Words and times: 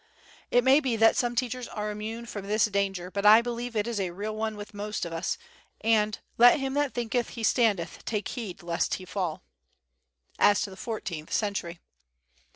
It 0.49 0.63
may 0.63 0.79
be 0.79 0.95
that 0.95 1.15
some 1.15 1.35
teachers 1.35 1.67
are 1.67 1.91
immune 1.91 2.25
from 2.25 2.47
this 2.47 2.65
danger, 2.65 3.11
but 3.11 3.23
I 3.23 3.43
believe 3.43 3.75
it 3.75 3.85
is 3.85 3.99
a 3.99 4.09
real 4.09 4.35
one 4.35 4.55
with 4.57 4.73
most 4.73 5.05
of 5.05 5.13
us, 5.13 5.37
and 5.81 6.17
"let 6.39 6.59
him 6.59 6.73
that 6.73 6.95
thinketh 6.95 7.29
he 7.29 7.43
standeth 7.43 8.03
take 8.03 8.29
heed 8.29 8.63
lest 8.63 8.95
he 8.95 9.05
fall!" 9.05 9.43
As 10.39 10.59
to 10.61 10.71
the 10.71 10.75
Fourteenth 10.75 11.31
Century. 11.31 11.81